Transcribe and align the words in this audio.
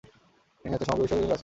তিনি 0.59 0.71
হচ্ছেন 0.73 0.87
সমগ্র 0.89 1.01
বিশ্ববাসীর 1.03 1.21
জন্যে 1.21 1.27
রাসূল। 1.31 1.39